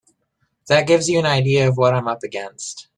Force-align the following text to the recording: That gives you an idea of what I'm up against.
That 0.65 0.87
gives 0.87 1.07
you 1.09 1.19
an 1.19 1.27
idea 1.27 1.67
of 1.69 1.77
what 1.77 1.93
I'm 1.93 2.07
up 2.07 2.23
against. 2.23 2.87